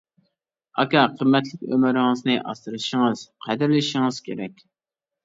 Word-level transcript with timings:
ئاكا، 0.83 1.01
قىممەتلىك 1.19 1.65
ئۆمرىڭىزنى 1.75 2.37
ئاسرىشىڭىز، 2.53 3.21
قەدىرلىشىڭىز 3.47 4.19
كېرەك. 4.31 4.65